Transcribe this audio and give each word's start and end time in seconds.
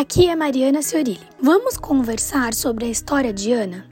aqui 0.00 0.28
é 0.28 0.34
Mariana 0.34 0.80
Ciorilli. 0.80 1.20
Vamos 1.38 1.76
conversar 1.76 2.54
sobre 2.54 2.86
a 2.86 2.88
história 2.88 3.34
de 3.34 3.52
Ana? 3.52 3.86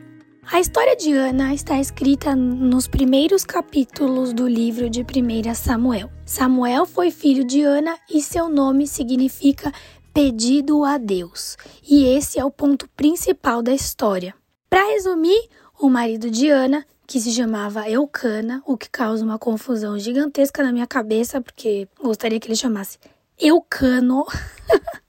A 0.51 0.59
história 0.59 0.97
de 0.97 1.13
Ana 1.13 1.53
está 1.53 1.79
escrita 1.79 2.35
nos 2.35 2.89
primeiros 2.89 3.45
capítulos 3.45 4.33
do 4.33 4.49
livro 4.49 4.89
de 4.89 5.03
1 5.03 5.55
Samuel. 5.55 6.11
Samuel 6.25 6.87
foi 6.87 7.11
filho 7.11 7.45
de 7.45 7.61
Ana 7.61 7.95
e 8.11 8.23
seu 8.23 8.49
nome 8.49 8.87
significa 8.87 9.71
pedido 10.15 10.83
a 10.83 10.97
Deus. 10.97 11.59
E 11.87 12.07
esse 12.07 12.41
é 12.41 12.45
o 12.45 12.51
ponto 12.51 12.89
principal 12.97 13.61
da 13.61 13.75
história. 13.75 14.35
Para 14.71 14.91
resumir, 14.91 15.51
o 15.79 15.91
marido 15.91 16.31
de 16.31 16.49
Ana, 16.49 16.87
que 17.07 17.21
se 17.21 17.33
chamava 17.33 17.87
Eucana, 17.87 18.63
o 18.67 18.79
que 18.79 18.89
causa 18.89 19.23
uma 19.23 19.39
confusão 19.39 19.99
gigantesca 19.99 20.63
na 20.63 20.73
minha 20.73 20.87
cabeça, 20.87 21.39
porque 21.39 21.87
gostaria 22.03 22.41
que 22.41 22.49
ele 22.49 22.57
chamasse 22.57 22.97
Eucano. 23.39 24.25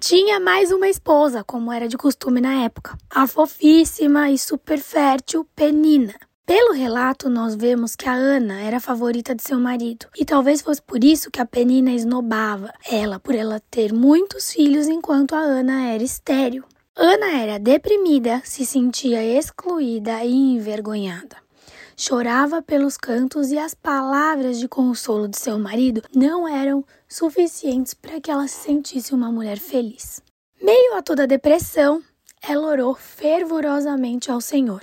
Tinha 0.00 0.40
mais 0.40 0.72
uma 0.72 0.88
esposa, 0.88 1.44
como 1.44 1.70
era 1.70 1.86
de 1.86 1.96
costume 1.96 2.40
na 2.40 2.64
época, 2.64 2.98
a 3.08 3.26
fofíssima 3.26 4.30
e 4.30 4.36
super 4.36 4.80
fértil 4.80 5.46
Penina. 5.54 6.14
Pelo 6.44 6.72
relato, 6.72 7.30
nós 7.30 7.54
vemos 7.54 7.94
que 7.94 8.08
a 8.08 8.12
Ana 8.12 8.60
era 8.60 8.78
a 8.78 8.80
favorita 8.80 9.32
de 9.32 9.44
seu 9.44 9.60
marido, 9.60 10.06
e 10.18 10.24
talvez 10.24 10.60
fosse 10.60 10.82
por 10.82 11.04
isso 11.04 11.30
que 11.30 11.40
a 11.40 11.46
Penina 11.46 11.92
esnobava 11.92 12.72
ela, 12.90 13.20
por 13.20 13.34
ela 13.34 13.60
ter 13.70 13.92
muitos 13.92 14.52
filhos 14.52 14.88
enquanto 14.88 15.34
a 15.36 15.38
Ana 15.38 15.92
era 15.92 16.02
estéril. 16.02 16.64
Ana 16.96 17.40
era 17.40 17.58
deprimida, 17.58 18.42
se 18.44 18.66
sentia 18.66 19.24
excluída 19.24 20.24
e 20.24 20.34
envergonhada. 20.34 21.36
Chorava 21.96 22.60
pelos 22.60 22.96
cantos 22.96 23.52
e 23.52 23.58
as 23.58 23.72
palavras 23.72 24.58
de 24.58 24.66
consolo 24.66 25.28
de 25.28 25.38
seu 25.38 25.58
marido 25.58 26.02
não 26.14 26.48
eram 26.48 26.84
suficientes 27.12 27.94
para 27.94 28.20
que 28.20 28.30
ela 28.30 28.48
se 28.48 28.64
sentisse 28.64 29.14
uma 29.14 29.30
mulher 29.30 29.58
feliz. 29.58 30.20
Meio 30.60 30.96
a 30.96 31.02
toda 31.02 31.24
a 31.24 31.26
depressão, 31.26 32.02
ela 32.42 32.66
orou 32.66 32.94
fervorosamente 32.94 34.30
ao 34.30 34.40
Senhor 34.40 34.82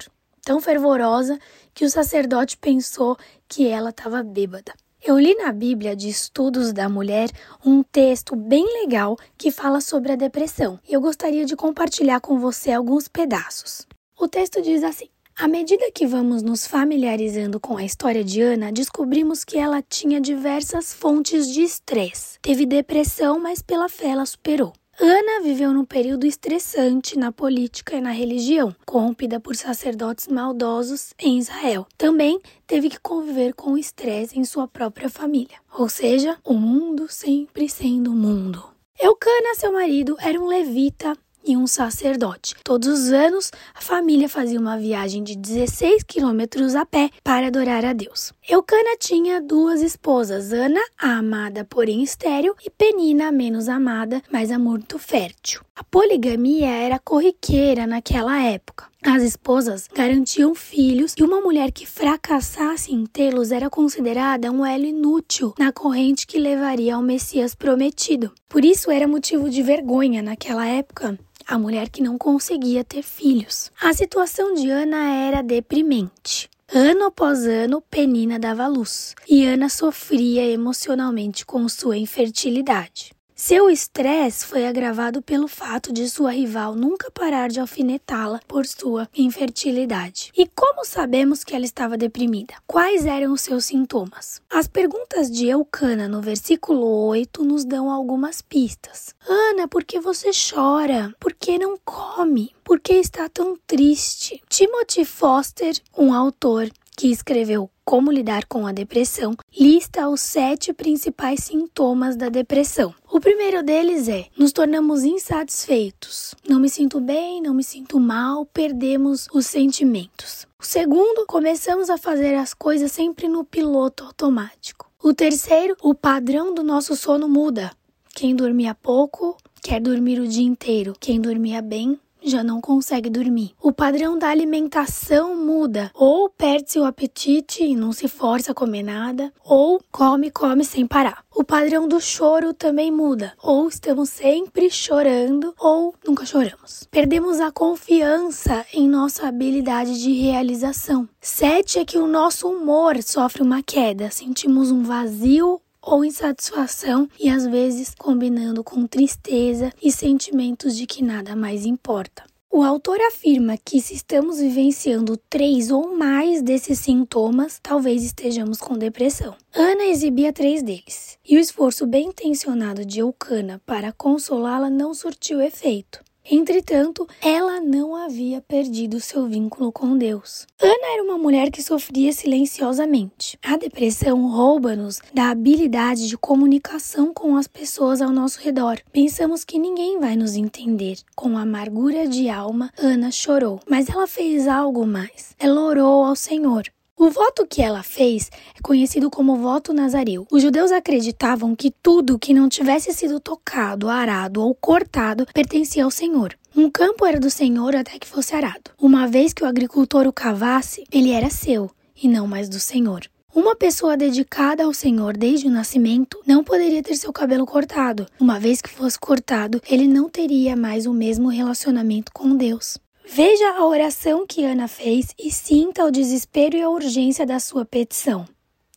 tão 0.50 0.60
fervorosa 0.60 1.38
que 1.76 1.86
o 1.86 1.90
sacerdote 1.92 2.58
pensou 2.58 3.16
que 3.48 3.68
ela 3.68 3.92
estava 3.92 4.24
bêbada. 4.24 4.74
Eu 5.00 5.20
li 5.20 5.36
na 5.36 5.52
Bíblia 5.52 5.96
de 5.96 6.10
Estudos 6.10 6.74
da 6.74 6.90
Mulher 6.90 7.30
um 7.64 7.84
texto 7.84 8.36
bem 8.36 8.66
legal 8.82 9.16
que 9.38 9.52
fala 9.52 9.80
sobre 9.80 10.12
a 10.12 10.16
depressão 10.16 10.80
e 10.90 10.94
eu 10.94 11.00
gostaria 11.00 11.46
de 11.46 11.56
compartilhar 11.56 12.20
com 12.20 12.40
você 12.40 12.72
alguns 12.72 13.08
pedaços. 13.08 13.88
O 14.20 14.28
texto 14.28 14.60
diz 14.60 14.84
assim: 14.84 15.08
à 15.40 15.48
medida 15.48 15.90
que 15.90 16.06
vamos 16.06 16.42
nos 16.42 16.68
familiarizando 16.68 17.62
com 17.62 17.78
a 17.78 17.86
história 17.86 18.26
de 18.26 18.42
Ana, 18.42 18.74
descobrimos 18.74 19.46
que 19.46 19.58
ela 19.58 19.82
tinha 19.82 20.20
diversas 20.20 20.94
fontes 20.94 21.48
de 21.48 21.62
estresse. 21.62 22.38
Teve 22.42 22.66
depressão, 22.66 23.40
mas 23.40 23.62
pela 23.62 23.88
fé 23.88 24.10
ela 24.10 24.26
superou. 24.26 24.74
Ana 25.00 25.42
viveu 25.42 25.72
num 25.72 25.86
período 25.86 26.26
estressante 26.26 27.18
na 27.18 27.32
política 27.32 27.96
e 27.96 28.02
na 28.02 28.12
religião, 28.12 28.76
corrompida 28.86 29.40
por 29.40 29.56
sacerdotes 29.56 30.28
maldosos 30.28 31.14
em 31.18 31.40
Israel. 31.40 31.88
Também 31.98 32.42
teve 32.68 32.90
que 32.90 33.00
conviver 33.00 33.54
com 33.54 33.72
o 33.72 33.78
estresse 33.78 34.38
em 34.38 34.44
sua 34.44 34.68
própria 34.68 35.08
família, 35.08 35.56
ou 35.74 35.88
seja, 35.88 36.38
o 36.44 36.54
mundo 36.54 37.08
sempre 37.08 37.70
sendo 37.70 38.12
mundo. 38.12 38.62
Eucana, 39.02 39.56
seu 39.56 39.72
marido, 39.72 40.18
era 40.20 40.38
um 40.38 40.48
levita 40.48 41.16
e 41.46 41.56
um 41.58 41.66
sacerdote. 41.66 42.56
Todos 42.64 42.88
os 42.88 43.12
anos, 43.12 43.52
a 43.74 43.82
família 43.82 44.30
fazia 44.30 44.60
uma 44.60 44.78
viagem 44.78 45.24
de 45.24 45.36
16 45.36 46.04
quilômetros 46.04 46.76
a 46.76 46.86
pé 46.86 47.10
para 47.24 47.48
adorar 47.48 47.86
a 47.86 47.94
Deus. 47.94 48.34
Eucana 48.48 48.98
tinha 49.00 49.42
duas 49.42 49.82
esposas, 49.82 50.52
Ana, 50.52 50.82
a 50.98 51.18
amada 51.18 51.66
porém 51.66 52.04
estéril, 52.04 52.56
e 52.66 52.70
Penina, 52.70 53.28
a 53.28 53.32
menos 53.32 53.70
amada, 53.70 54.22
mas 54.32 54.52
a 54.52 54.60
muito 54.60 55.00
fértil. 55.00 55.62
A 55.76 55.84
poligamia 55.84 56.70
era 56.70 57.00
corriqueira 57.00 57.88
naquela 57.88 58.42
época. 58.44 58.90
As 59.02 59.24
esposas 59.24 59.88
garantiam 59.96 60.54
filhos 60.54 61.16
e 61.18 61.24
uma 61.24 61.40
mulher 61.40 61.72
que 61.72 61.86
fracassasse 61.86 62.94
em 62.94 63.06
tê-los 63.06 63.50
era 63.50 63.70
considerada 63.70 64.52
um 64.52 64.66
elo 64.66 64.86
inútil 64.86 65.54
na 65.58 65.72
corrente 65.72 66.28
que 66.28 66.38
levaria 66.38 66.96
ao 66.96 67.02
Messias 67.02 67.56
prometido. 67.56 68.34
Por 68.50 68.66
isso 68.66 68.92
era 68.92 69.08
motivo 69.08 69.50
de 69.50 69.64
vergonha 69.64 70.22
naquela 70.22 70.68
época 70.68 71.18
a 71.50 71.58
mulher 71.58 71.90
que 71.90 72.04
não 72.04 72.16
conseguia 72.16 72.84
ter 72.84 73.02
filhos. 73.02 73.72
A 73.82 73.92
situação 73.92 74.54
de 74.54 74.70
Ana 74.70 75.16
era 75.16 75.42
deprimente. 75.42 76.48
Ano 76.72 77.06
após 77.06 77.48
ano, 77.48 77.82
Penina 77.82 78.38
dava 78.38 78.68
luz 78.68 79.16
e 79.28 79.44
Ana 79.44 79.68
sofria 79.68 80.46
emocionalmente 80.46 81.44
com 81.44 81.68
sua 81.68 81.98
infertilidade. 81.98 83.12
Seu 83.42 83.70
estresse 83.70 84.46
foi 84.46 84.68
agravado 84.68 85.22
pelo 85.22 85.48
fato 85.48 85.94
de 85.94 86.10
sua 86.10 86.32
rival 86.32 86.76
nunca 86.76 87.10
parar 87.10 87.48
de 87.48 87.58
alfinetá-la 87.58 88.42
por 88.46 88.66
sua 88.66 89.08
infertilidade. 89.16 90.30
E 90.38 90.46
como 90.46 90.84
sabemos 90.84 91.46
que 91.46 91.56
ela 91.56 91.64
estava 91.64 91.98
deprimida? 91.98 92.56
Quais 92.68 93.06
eram 93.06 93.32
os 93.32 93.40
seus 93.40 93.64
sintomas? 93.64 94.42
As 94.50 94.68
perguntas 94.68 95.32
de 95.32 95.48
Eucana 95.48 96.06
no 96.06 96.22
versículo 96.22 96.86
8 97.08 97.46
nos 97.46 97.64
dão 97.64 97.90
algumas 97.90 98.42
pistas. 98.42 99.16
Ana, 99.26 99.70
por 99.70 99.86
que 99.86 100.02
você 100.02 100.32
chora? 100.32 101.16
Por 101.18 101.34
que 101.34 101.58
não 101.58 101.78
come? 101.86 102.54
Por 102.62 102.78
que 102.82 102.96
está 102.96 103.30
tão 103.30 103.58
triste? 103.66 104.44
Timothy 104.50 105.06
Foster, 105.06 105.80
um 105.98 106.14
autor 106.14 106.70
que 107.00 107.08
escreveu 107.08 107.72
Como 107.86 108.12
Lidar 108.12 108.46
com 108.46 108.68
a 108.68 108.74
Depressão, 108.74 109.34
lista 109.58 110.10
os 110.10 110.20
sete 110.20 110.74
principais 110.74 111.46
sintomas 111.46 112.18
da 112.18 112.28
depressão. 112.28 112.94
O 113.20 113.22
primeiro 113.22 113.62
deles 113.62 114.08
é: 114.08 114.28
nos 114.38 114.54
tornamos 114.54 115.04
insatisfeitos. 115.04 116.34
Não 116.48 116.58
me 116.58 116.70
sinto 116.70 117.02
bem, 117.02 117.42
não 117.42 117.54
me 117.54 117.66
sinto 117.66 118.00
mal, 118.00 118.46
perdemos 118.46 119.28
os 119.34 119.46
sentimentos. 119.46 120.48
O 120.58 120.66
segundo, 120.66 121.26
começamos 121.28 121.90
a 121.90 121.98
fazer 121.98 122.36
as 122.36 122.54
coisas 122.54 122.94
sempre 122.94 123.28
no 123.28 123.44
piloto 123.44 124.06
automático. 124.06 124.90
O 125.04 125.14
terceiro, 125.14 125.76
o 125.82 125.94
padrão 125.94 126.54
do 126.54 126.64
nosso 126.64 126.96
sono 126.96 127.28
muda. 127.28 127.74
Quem 128.16 128.34
dormia 128.34 128.74
pouco 128.74 129.36
quer 129.62 129.82
dormir 129.82 130.22
o 130.22 130.28
dia 130.28 130.48
inteiro. 130.48 130.96
Quem 130.98 131.20
dormia 131.20 131.62
bem 131.62 132.00
já 132.30 132.44
não 132.44 132.62
consegue 132.62 133.10
dormir. 133.10 133.54
O 133.62 133.72
padrão 133.72 134.18
da 134.18 134.30
alimentação 134.30 135.36
muda, 135.36 135.92
ou 135.94 136.30
perde-se 136.30 136.80
o 136.80 136.86
apetite 136.86 137.64
e 137.64 137.76
não 137.76 137.92
se 137.92 138.08
força 138.08 138.52
a 138.52 138.56
comer 138.56 138.84
nada, 138.84 139.34
ou 139.44 139.82
come, 139.92 140.32
come 140.32 140.64
sem 140.64 140.86
parar. 140.88 141.24
O 141.36 141.44
padrão 141.44 141.88
do 141.88 142.00
choro 142.00 142.54
também 142.54 142.92
muda, 142.92 143.34
ou 143.42 143.68
estamos 143.68 144.10
sempre 144.10 144.70
chorando, 144.70 145.54
ou 145.60 145.94
nunca 146.06 146.26
choramos. 146.26 146.88
Perdemos 146.92 147.40
a 147.40 147.52
confiança 147.52 148.66
em 148.74 148.88
nossa 148.88 149.28
habilidade 149.28 150.02
de 150.02 150.12
realização. 150.14 151.08
Sete 151.22 151.80
é 151.80 151.86
que 151.86 151.98
o 151.98 152.08
nosso 152.08 152.48
humor 152.48 153.02
sofre 153.02 153.42
uma 153.42 153.64
queda, 153.64 154.10
sentimos 154.12 154.72
um 154.72 154.84
vazio 154.84 155.62
ou 155.82 156.04
insatisfação 156.04 157.10
e 157.20 157.30
às 157.30 157.46
vezes 157.46 157.94
combinando 157.98 158.64
com 158.64 158.86
tristeza 158.88 159.72
e 159.82 159.92
sentimentos 159.92 160.76
de 160.76 160.86
que 160.86 161.04
nada 161.04 161.36
mais 161.36 161.66
importa. 161.66 162.24
O 162.52 162.64
autor 162.64 163.00
afirma 163.02 163.56
que 163.64 163.80
se 163.80 163.94
estamos 163.94 164.40
vivenciando 164.40 165.16
três 165.30 165.70
ou 165.70 165.96
mais 165.96 166.42
desses 166.42 166.80
sintomas, 166.80 167.60
talvez 167.62 168.04
estejamos 168.04 168.58
com 168.58 168.76
depressão. 168.76 169.36
Ana 169.54 169.86
exibia 169.86 170.34
três 170.34 170.64
deles, 170.64 171.20
e 171.24 171.38
o 171.38 171.40
esforço 171.40 171.86
bem 171.86 172.08
intencionado 172.08 172.84
de 172.84 173.02
Eucana 173.02 173.62
para 173.68 173.92
consolá-la 173.92 174.68
não 174.68 174.96
surtiu 174.96 175.40
efeito. 175.40 176.04
Entretanto, 176.32 177.08
ela 177.22 177.60
não 177.60 177.96
havia 177.96 178.40
perdido 178.40 179.00
seu 179.00 179.28
vínculo 179.28 179.72
com 179.72 179.98
Deus. 179.98 180.46
Ana 180.62 180.94
era 180.94 181.04
uma 181.04 181.18
mulher 181.18 181.50
que 181.50 181.64
sofria 181.64 182.14
silenciosamente. 182.14 183.38
A 183.44 183.58
depressão 183.58 184.28
rouba-nos 184.28 185.00
da 185.12 185.32
habilidade 185.32 186.08
de 186.08 186.18
comunicação 186.18 187.14
com 187.14 187.36
as 187.36 187.48
pessoas 187.48 188.02
ao 188.02 188.12
nosso 188.12 188.40
redor. 188.42 188.80
Pensamos 188.92 189.44
que 189.44 189.58
ninguém 189.58 190.00
vai 190.00 190.16
nos 190.16 190.36
entender. 190.36 190.98
Com 191.16 191.38
amargura 191.38 192.08
de 192.08 192.30
alma, 192.30 192.72
Ana 192.78 193.10
chorou, 193.10 193.60
mas 193.68 193.90
ela 193.90 194.06
fez 194.06 194.48
algo 194.48 194.86
mais. 194.86 195.36
Ela 195.40 195.62
orou 195.62 196.06
ao 196.06 196.16
Senhor. 196.16 196.64
O 197.00 197.10
voto 197.10 197.48
que 197.48 197.62
ela 197.62 197.82
fez 197.82 198.30
é 198.54 198.62
conhecido 198.62 199.10
como 199.10 199.38
voto 199.38 199.72
nazareu. 199.72 200.28
Os 200.30 200.42
judeus 200.42 200.70
acreditavam 200.70 201.56
que 201.56 201.72
tudo 201.72 202.20
que 202.20 202.34
não 202.34 202.50
tivesse 202.50 202.92
sido 202.92 203.22
tocado, 203.22 203.88
arado 203.88 204.42
ou 204.42 204.54
cortado 204.54 205.26
pertencia 205.34 205.86
ao 205.86 205.92
Senhor. 205.92 206.38
Um 206.54 206.70
campo 206.70 207.06
era 207.06 207.18
do 207.18 207.30
Senhor 207.30 207.74
até 207.74 207.98
que 207.98 208.06
fosse 208.06 208.36
arado. 208.36 208.72
Uma 208.78 209.08
vez 209.08 209.32
que 209.32 209.46
o 209.46 209.48
agricultor 209.48 210.08
o 210.08 210.12
cavasse, 210.12 210.84
ele 210.92 211.12
era 211.12 211.30
seu 211.30 211.72
e 211.96 212.06
não 212.06 212.28
mais 212.28 212.50
do 212.50 212.60
Senhor. 212.60 213.06
Uma 213.34 213.56
pessoa 213.56 213.96
dedicada 213.96 214.66
ao 214.66 214.74
Senhor 214.74 215.16
desde 215.16 215.48
o 215.48 215.52
nascimento 215.52 216.20
não 216.28 216.44
poderia 216.44 216.84
ter 216.84 216.98
seu 216.98 217.14
cabelo 217.14 217.46
cortado. 217.46 218.08
Uma 218.20 218.38
vez 218.42 218.62
que 218.62 218.70
fosse 218.70 219.00
cortado, 219.00 219.62
ele 219.70 219.88
não 219.88 220.10
teria 220.10 220.54
mais 220.54 220.86
o 220.86 220.92
mesmo 220.92 221.30
relacionamento 221.30 222.12
com 222.12 222.36
Deus. 222.36 222.78
Veja 223.12 223.58
a 223.58 223.66
oração 223.66 224.24
que 224.28 224.46
Ana 224.46 224.68
fez 224.68 225.16
e 225.18 225.32
sinta 225.32 225.84
o 225.84 225.90
desespero 225.90 226.56
e 226.56 226.62
a 226.62 226.70
urgência 226.70 227.26
da 227.26 227.40
sua 227.40 227.66
petição. 227.66 228.24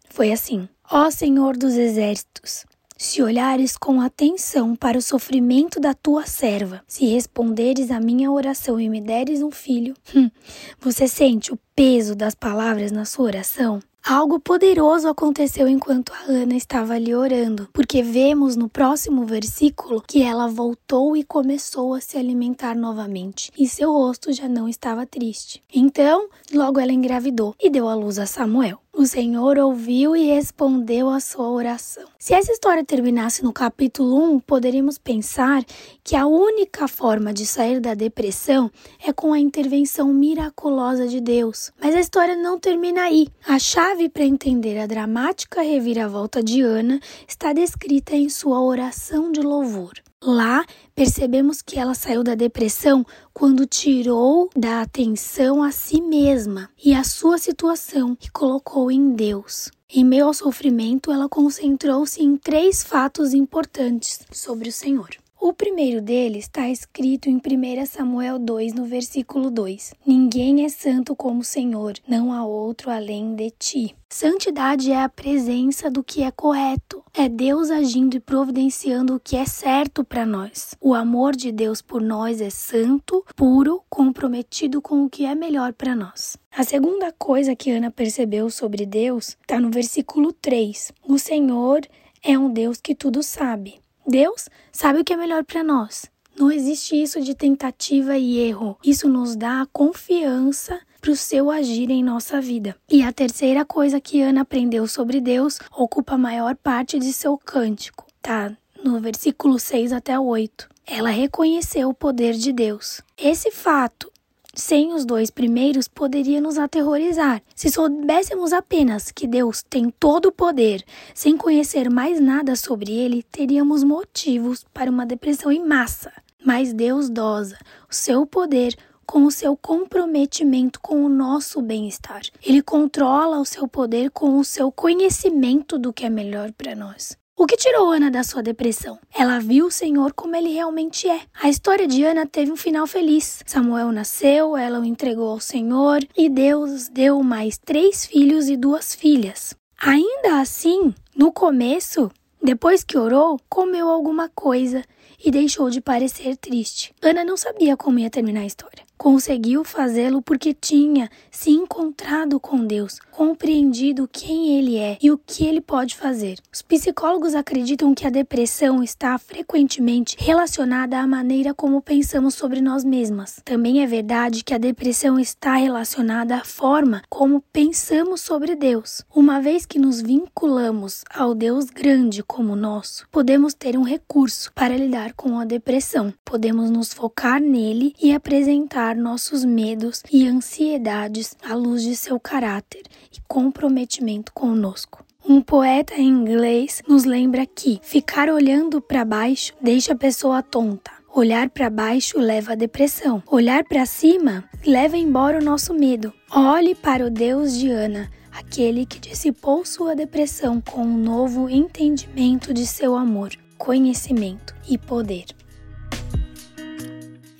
Foi 0.09 0.33
assim: 0.33 0.67
Ó 0.91 1.11
Senhor 1.11 1.55
dos 1.55 1.75
exércitos, 1.75 2.65
se 2.97 3.23
olhares 3.23 3.77
com 3.77 4.01
atenção 4.01 4.75
para 4.75 4.97
o 4.97 5.03
sofrimento 5.03 5.79
da 5.79 5.93
tua 5.93 6.25
serva, 6.25 6.83
se 6.87 7.05
responderes 7.05 7.91
à 7.91 8.01
minha 8.01 8.33
oração 8.33 8.81
e 8.81 8.89
me 8.89 9.03
deres 9.03 9.43
um 9.43 9.51
filho, 9.51 9.95
hum, 10.17 10.31
você 10.81 11.07
sente 11.07 11.53
o 11.53 11.59
peso 11.77 12.15
das 12.15 12.35
palavras 12.35 12.91
na 12.91 13.05
sua 13.05 13.27
oração? 13.27 13.83
Algo 14.05 14.41
poderoso 14.41 15.07
aconteceu 15.07 15.69
enquanto 15.69 16.13
a 16.13 16.33
Ana 16.33 16.57
estava 16.57 16.95
ali 16.95 17.15
orando, 17.15 17.69
porque 17.73 18.03
vemos 18.03 18.57
no 18.57 18.69
próximo 18.69 19.25
versículo 19.25 20.03
que 20.05 20.23
ela 20.23 20.49
voltou 20.49 21.17
e 21.17 21.23
começou 21.23 21.95
a 21.95 22.01
se 22.01 22.19
alimentar 22.19 22.75
novamente, 22.75 23.53
e 23.57 23.69
seu 23.69 23.93
rosto 23.93 24.33
já 24.33 24.49
não 24.49 24.69
estava 24.69 25.07
triste. 25.07 25.63
Então, 25.73 26.29
logo 26.53 26.81
ela 26.81 26.93
engravidou 26.93 27.55
e 27.63 27.71
deu 27.71 27.89
à 27.89 27.95
luz 27.95 28.19
a 28.19 28.27
Samuel. 28.27 28.81
O 29.03 29.07
Senhor 29.07 29.59
ouviu 29.59 30.15
e 30.15 30.27
respondeu 30.27 31.11
a 31.11 31.19
sua 31.19 31.51
oração. 31.51 32.05
Se 32.21 32.35
essa 32.35 32.53
história 32.53 32.85
terminasse 32.85 33.43
no 33.43 33.53
capítulo 33.53 34.35
1, 34.35 34.39
poderíamos 34.39 34.97
pensar 34.97 35.65
que 36.05 36.15
a 36.15 36.25
única 36.25 36.87
forma 36.87 37.35
de 37.35 37.45
sair 37.45 37.81
da 37.81 37.95
depressão 37.95 38.71
é 39.05 39.13
com 39.13 39.33
a 39.33 39.41
intervenção 39.41 40.07
miraculosa 40.15 41.09
de 41.09 41.21
Deus. 41.21 41.73
Mas 41.81 41.97
a 41.97 42.01
história 42.01 42.37
não 42.37 42.61
termina 42.61 43.03
aí. 43.03 43.27
A 43.45 43.59
chave 43.59 44.09
para 44.09 44.23
entender 44.23 44.79
a 44.79 44.87
dramática 44.87 45.63
reviravolta 45.63 46.41
de 46.41 46.63
Ana 46.63 47.01
está 47.27 47.53
descrita 47.53 48.15
em 48.15 48.29
sua 48.29 48.63
oração 48.63 49.33
de 49.33 49.41
louvor. 49.41 49.95
Lá, 50.25 50.65
percebemos 50.95 51.61
que 51.61 51.81
ela 51.81 51.95
saiu 51.95 52.23
da 52.23 52.37
depressão 52.37 53.05
quando 53.35 53.67
tirou 53.67 54.49
da 54.57 54.81
atenção 54.81 55.65
a 55.65 55.73
si 55.73 56.01
mesma 56.01 56.71
e 56.83 56.95
a 56.95 57.03
sua 57.03 57.39
situação 57.39 58.17
e 58.23 58.31
colocou 58.31 58.89
em 58.89 59.17
Deus. 59.17 59.69
Em 59.93 60.05
meio 60.05 60.27
ao 60.27 60.33
sofrimento, 60.33 61.11
ela 61.11 61.29
concentrou-se 61.29 62.23
em 62.23 62.37
três 62.37 62.85
fatos 62.85 63.35
importantes 63.35 64.21
sobre 64.31 64.69
o 64.69 64.73
Senhor. 64.73 65.11
O 65.45 65.53
primeiro 65.53 66.01
deles 66.01 66.45
está 66.45 66.69
escrito 66.69 67.29
em 67.29 67.35
1 67.35 67.85
Samuel 67.87 68.39
2, 68.39 68.75
no 68.75 68.85
versículo 68.85 69.51
2: 69.51 69.93
Ninguém 70.07 70.65
é 70.65 70.69
santo 70.69 71.17
como 71.17 71.41
o 71.41 71.45
Senhor, 71.45 71.95
não 72.07 72.33
há 72.33 72.47
outro 72.47 72.93
além 72.93 73.35
de 73.35 73.51
ti. 73.51 73.97
Santidade 74.09 74.93
é 74.93 75.03
a 75.03 75.09
presença 75.09 75.91
do 75.91 76.05
que 76.05 76.23
é 76.23 76.31
correto, 76.31 77.03
é 77.13 77.29
Deus 77.29 77.73
agindo 77.73 78.17
e 78.17 78.21
providenciando 78.21 79.17
o 79.17 79.21
que 79.21 79.37
é 79.37 79.45
certo 79.45 80.05
para 80.05 80.25
nós. 80.25 80.77
O 80.81 80.95
amor 80.95 81.35
de 81.35 81.51
Deus 81.51 81.83
por 81.83 82.01
nós 82.01 82.41
é 82.41 82.49
santo, 82.49 83.27
puro, 83.35 83.83
comprometido 83.91 84.81
com 84.81 85.05
o 85.05 85.11
que 85.11 85.25
é 85.25 85.35
melhor 85.35 85.73
para 85.73 85.97
nós. 85.97 86.37
A 86.57 86.63
segunda 86.63 87.11
coisa 87.11 87.57
que 87.57 87.73
Ana 87.73 87.91
percebeu 87.91 88.49
sobre 88.49 88.87
Deus 88.87 89.37
está 89.41 89.59
no 89.59 89.73
versículo 89.73 90.33
3. 90.33 90.93
O 91.03 91.19
Senhor 91.19 91.81
é 92.23 92.39
um 92.39 92.49
Deus 92.49 92.81
que 92.81 92.95
tudo 92.95 93.25
sabe. 93.25 93.83
Deus 94.07 94.49
sabe 94.73 95.01
o 95.01 95.05
que 95.05 95.13
é 95.13 95.17
melhor 95.17 95.45
para 95.45 95.63
nós. 95.63 96.11
Não 96.39 96.51
existe 96.51 97.01
isso 97.01 97.21
de 97.21 97.35
tentativa 97.35 98.17
e 98.17 98.39
erro. 98.39 98.77
Isso 98.83 99.09
nos 99.09 99.37
dá 99.37 99.67
confiança 99.73 100.81
para 101.01 101.11
o 101.11 101.17
seu 101.17 101.51
agir 101.51 101.91
em 101.91 102.03
nossa 102.03 102.41
vida. 102.41 102.77
E 102.89 103.03
a 103.03 103.13
terceira 103.13 103.65
coisa 103.65 104.01
que 104.01 104.21
Ana 104.21 104.43
aprendeu 104.43 104.87
sobre 104.87 105.21
Deus 105.21 105.59
ocupa 105.77 106.15
a 106.15 106.19
maior 106.19 106.55
parte 106.57 106.99
de 106.99 107.13
seu 107.13 107.37
cântico, 107.37 108.07
tá? 108.21 108.57
No 108.83 109.01
versículo 109.01 109.59
6 109.59 109.93
até 109.93 110.19
8. 110.19 110.69
Ela 110.87 111.11
reconheceu 111.11 111.89
o 111.89 111.95
poder 111.95 112.35
de 112.35 112.53
Deus. 112.53 113.01
Esse 113.17 113.51
fato 113.51 114.12
sem 114.55 114.93
os 114.93 115.05
dois 115.05 115.31
primeiros 115.31 115.89
poderia 115.89 116.41
nos 116.41 116.59
aterrorizar. 116.59 117.43
Se 117.55 117.71
soubéssemos 117.71 118.53
apenas 118.53 119.11
que 119.11 119.27
Deus 119.27 119.63
tem 119.63 119.91
todo 119.91 120.27
o 120.27 120.33
poder, 120.33 120.85
sem 121.15 121.37
conhecer 121.37 121.91
mais 121.91 122.21
nada 122.21 122.55
sobre 122.57 122.93
ele, 122.93 123.23
teríamos 123.23 123.83
motivos 123.83 124.65
para 124.73 124.91
uma 124.91 125.07
depressão 125.07 125.51
em 125.51 125.67
massa. 125.67 126.13
Mas 126.45 126.73
Deus 126.73 127.09
dosa 127.09 127.57
o 127.89 127.95
seu 127.95 128.27
poder 128.27 128.77
com 129.07 129.25
o 129.25 129.31
seu 129.31 129.57
comprometimento 129.57 130.81
com 130.81 131.05
o 131.05 131.09
nosso 131.09 131.61
bem-estar. 131.61 132.23
Ele 132.43 132.63
controla 132.63 133.39
o 133.39 133.45
seu 133.45 133.69
poder 133.69 134.11
com 134.11 134.39
o 134.39 134.45
seu 134.45 134.73
conhecimento 134.73 135.79
do 135.79 135.93
que 135.93 136.07
é 136.07 136.11
melhor 136.11 136.53
para 136.53 136.75
nós. 136.75 137.22
O 137.35 137.47
que 137.47 137.57
tirou 137.57 137.91
Ana 137.91 138.11
da 138.11 138.23
sua 138.23 138.43
depressão? 138.43 138.99
Ela 139.13 139.41
viu 139.41 139.67
o 139.67 139.71
Senhor 139.71 140.13
como 140.13 140.37
ele 140.37 140.53
realmente 140.53 141.09
é. 141.09 141.23
A 141.41 141.49
história 141.49 141.89
de 141.89 142.05
Ana 142.05 142.27
teve 142.27 142.53
um 142.53 142.57
final 142.57 142.87
feliz. 142.87 143.43
Samuel 143.47 143.91
nasceu, 143.91 144.57
ela 144.57 144.79
o 144.79 144.85
entregou 144.85 145.31
ao 145.31 145.41
Senhor 145.41 146.07
e 146.17 146.29
Deus 146.29 146.89
deu 146.89 147.23
mais 147.23 147.59
três 147.59 148.05
filhos 148.05 148.49
e 148.49 148.57
duas 148.57 148.95
filhas. 148.95 149.55
Ainda 149.79 150.41
assim, 150.41 150.95
no 151.17 151.33
começo, 151.33 152.11
depois 152.43 152.85
que 152.85 152.99
orou, 152.99 153.41
comeu 153.49 153.89
alguma 153.89 154.29
coisa 154.29 154.85
e 155.25 155.31
deixou 155.31 155.71
de 155.71 155.81
parecer 155.81 156.37
triste. 156.37 156.95
Ana 157.01 157.25
não 157.25 157.37
sabia 157.37 157.77
como 157.77 157.99
ia 157.99 158.11
terminar 158.11 158.41
a 158.41 158.47
história. 158.47 158.85
Conseguiu 159.03 159.65
fazê-lo 159.65 160.23
porque 160.23 160.55
tinha 160.55 161.11
se 161.29 161.51
encontrado 161.51 162.39
com 162.39 162.65
Deus, 162.65 163.01
compreendido 163.11 164.09
quem 164.11 164.57
Ele 164.57 164.77
é 164.77 164.97
e 165.03 165.11
o 165.11 165.19
que 165.19 165.45
Ele 165.45 165.61
pode 165.61 165.97
fazer. 165.97 166.39
Os 166.53 166.63
psicólogos 166.63 167.35
acreditam 167.35 167.97
que 167.97 168.07
a 168.07 168.11
depressão 168.11 168.81
está 168.81 169.19
frequentemente 169.19 170.17
relacionada 170.21 171.01
à 171.01 171.05
maneira 171.05 171.53
como 171.53 171.83
pensamos 171.83 172.37
sobre 172.37 172.61
nós 172.61 172.85
mesmas. 172.85 173.41
Também 173.45 173.83
é 173.83 173.87
verdade 173.89 174.45
que 174.45 174.55
a 174.55 174.59
depressão 174.59 175.19
está 175.19 175.57
relacionada 175.57 176.37
à 176.37 176.45
forma 176.45 177.03
como 177.09 177.43
pensamos 177.53 178.21
sobre 178.21 178.55
Deus. 178.55 179.03
Uma 179.13 179.41
vez 179.41 179.67
que 179.67 179.81
nos 179.81 180.01
vinculamos 180.01 181.03
ao 181.13 181.35
Deus 181.35 181.65
grande 181.65 182.23
como 182.23 182.55
nosso, 182.55 183.05
podemos 183.11 183.53
ter 183.53 183.77
um 183.77 183.83
recurso 183.83 184.53
para 184.55 184.77
lidar 184.77 185.13
com 185.15 185.41
a 185.41 185.45
depressão. 185.45 186.15
Podemos 186.25 186.71
nos 186.71 186.95
focar 186.95 187.41
nele 187.41 187.97
e 188.01 188.15
apresentar 188.15 188.92
nossos 188.95 189.45
medos 189.45 190.03
e 190.13 190.27
ansiedades 190.27 191.37
à 191.43 191.55
luz 191.55 191.83
de 191.83 191.97
seu 191.97 192.19
caráter 192.19 192.83
e 193.13 193.21
comprometimento 193.29 194.33
conosco. 194.33 195.05
Um 195.25 195.41
poeta 195.41 195.95
em 195.95 196.09
inglês 196.09 196.83
nos 196.89 197.05
lembra 197.05 197.47
que 197.47 197.79
ficar 197.83 198.29
olhando 198.29 198.81
para 198.81 199.05
baixo 199.05 199.55
deixa 199.61 199.93
a 199.93 199.97
pessoa 199.97 200.43
tonta. 200.43 200.91
Olhar 201.15 201.51
para 201.51 201.71
baixo 201.71 202.19
leva 202.19 202.53
à 202.53 202.55
depressão. 202.55 203.23
Olhar 203.31 203.65
para 203.65 203.87
cima 203.87 204.45
leva 204.67 204.97
embora 204.97 205.39
o 205.39 205.45
nosso 205.45 205.75
medo. 205.75 206.13
Olhe 206.35 206.75
para 206.75 207.07
o 207.07 207.11
Deus 207.11 207.57
de 207.57 207.71
Ana, 207.71 208.11
aquele 208.33 208.87
que 208.87 208.99
dissipou 208.99 209.65
sua 209.65 209.95
depressão 209.95 210.61
com 210.61 210.83
um 210.83 210.97
novo 210.97 211.49
entendimento 211.49 212.53
de 212.53 212.67
seu 212.67 212.97
amor, 212.97 213.31
conhecimento 213.59 214.55
e 214.69 214.77
poder. 214.79 215.27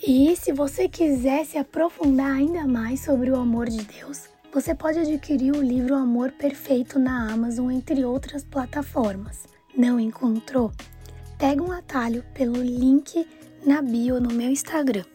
E 0.05 0.35
se 0.35 0.51
você 0.51 0.89
quiser 0.89 1.45
se 1.45 1.57
aprofundar 1.57 2.29
ainda 2.29 2.67
mais 2.67 2.99
sobre 2.99 3.31
o 3.31 3.37
amor 3.37 3.69
de 3.69 3.81
Deus, 3.85 4.27
você 4.53 4.75
pode 4.75 4.99
adquirir 4.99 5.55
o 5.55 5.63
livro 5.63 5.95
Amor 5.95 6.33
Perfeito 6.33 6.99
na 6.99 7.31
Amazon, 7.31 7.71
entre 7.71 8.03
outras 8.03 8.43
plataformas. 8.43 9.45
Não 9.73 9.97
encontrou? 9.97 10.73
Pega 11.37 11.63
um 11.63 11.71
atalho 11.71 12.21
pelo 12.33 12.61
link 12.61 13.25
na 13.65 13.81
bio 13.81 14.19
no 14.19 14.33
meu 14.33 14.49
Instagram, 14.49 15.05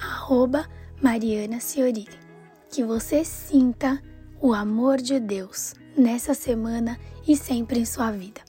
arroba 0.00 0.64
Mariana 1.02 1.58
Ciorini. 1.58 2.06
Que 2.70 2.84
você 2.84 3.24
sinta 3.24 4.00
o 4.40 4.54
amor 4.54 4.98
de 4.98 5.18
Deus 5.18 5.74
nessa 5.96 6.34
semana 6.34 6.96
e 7.26 7.36
sempre 7.36 7.80
em 7.80 7.84
sua 7.84 8.12
vida. 8.12 8.42